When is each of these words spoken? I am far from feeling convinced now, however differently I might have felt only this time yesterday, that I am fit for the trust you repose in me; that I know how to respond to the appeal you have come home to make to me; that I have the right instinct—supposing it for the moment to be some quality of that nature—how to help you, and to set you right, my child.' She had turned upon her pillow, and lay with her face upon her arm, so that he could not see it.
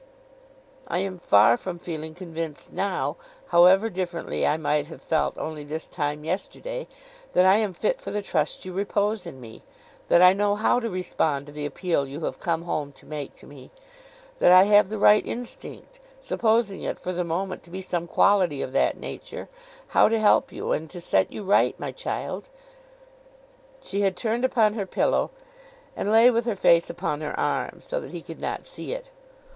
I 0.87 0.97
am 0.97 1.19
far 1.19 1.57
from 1.57 1.77
feeling 1.77 2.15
convinced 2.15 2.73
now, 2.73 3.17
however 3.49 3.87
differently 3.87 4.47
I 4.47 4.57
might 4.57 4.87
have 4.87 4.99
felt 4.99 5.37
only 5.37 5.63
this 5.63 5.85
time 5.85 6.23
yesterday, 6.25 6.87
that 7.33 7.45
I 7.45 7.57
am 7.57 7.71
fit 7.71 8.01
for 8.01 8.09
the 8.09 8.23
trust 8.23 8.65
you 8.65 8.73
repose 8.73 9.27
in 9.27 9.39
me; 9.39 9.61
that 10.07 10.19
I 10.19 10.33
know 10.33 10.55
how 10.55 10.79
to 10.79 10.89
respond 10.89 11.45
to 11.45 11.51
the 11.51 11.67
appeal 11.67 12.07
you 12.07 12.21
have 12.25 12.39
come 12.39 12.63
home 12.63 12.91
to 12.93 13.05
make 13.05 13.35
to 13.35 13.45
me; 13.45 13.69
that 14.39 14.51
I 14.51 14.63
have 14.63 14.89
the 14.89 14.97
right 14.97 15.23
instinct—supposing 15.23 16.81
it 16.81 16.99
for 16.99 17.13
the 17.13 17.23
moment 17.23 17.61
to 17.65 17.69
be 17.69 17.83
some 17.83 18.07
quality 18.07 18.63
of 18.63 18.73
that 18.73 18.97
nature—how 18.97 20.09
to 20.09 20.19
help 20.19 20.51
you, 20.51 20.71
and 20.71 20.89
to 20.89 20.99
set 20.99 21.31
you 21.31 21.43
right, 21.43 21.79
my 21.79 21.91
child.' 21.91 22.49
She 23.83 24.01
had 24.01 24.17
turned 24.17 24.45
upon 24.45 24.73
her 24.73 24.87
pillow, 24.87 25.29
and 25.95 26.11
lay 26.11 26.31
with 26.31 26.45
her 26.45 26.55
face 26.55 26.89
upon 26.89 27.21
her 27.21 27.39
arm, 27.39 27.81
so 27.83 27.99
that 27.99 28.09
he 28.13 28.23
could 28.23 28.39
not 28.39 28.65
see 28.65 28.93
it. 28.93 29.11